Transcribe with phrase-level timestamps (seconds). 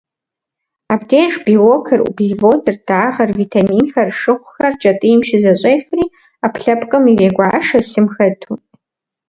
[0.93, 6.05] Абдеж белокыр, углеводыр, дагъэр, витаминхэр, шыгъухэр кӏэтӏийм щызэщӏефри,
[6.41, 8.51] ӏэпкълъэпкъым ирегуашэ, лъым хэту.